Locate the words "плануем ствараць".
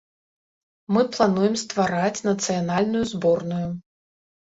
1.17-2.23